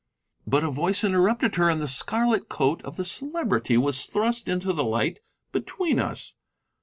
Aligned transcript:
But 0.47 0.63
a 0.63 0.71
voice 0.71 1.03
interrupted 1.03 1.57
her, 1.57 1.69
and 1.69 1.79
the 1.79 1.87
scarlet 1.87 2.49
coat 2.49 2.81
of 2.81 2.97
the 2.97 3.05
Celebrity 3.05 3.77
was 3.77 4.07
thrust 4.07 4.47
into 4.47 4.73
the 4.73 4.83
light 4.83 5.19
between 5.51 5.99
us. 5.99 6.33